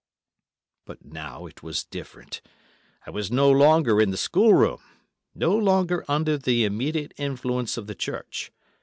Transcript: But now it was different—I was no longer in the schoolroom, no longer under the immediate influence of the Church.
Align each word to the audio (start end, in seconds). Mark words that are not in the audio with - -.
But 0.85 1.05
now 1.05 1.45
it 1.45 1.61
was 1.61 1.83
different—I 1.83 3.11
was 3.11 3.29
no 3.29 3.51
longer 3.51 4.01
in 4.01 4.09
the 4.09 4.17
schoolroom, 4.17 4.81
no 5.35 5.55
longer 5.55 6.03
under 6.07 6.39
the 6.39 6.65
immediate 6.65 7.13
influence 7.17 7.77
of 7.77 7.85
the 7.85 7.93
Church. 7.93 8.51